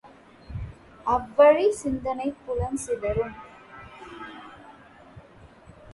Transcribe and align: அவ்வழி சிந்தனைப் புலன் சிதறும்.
அவ்வழி 1.05 1.67
சிந்தனைப் 1.71 2.41
புலன் 2.45 2.79
சிதறும். 2.85 3.35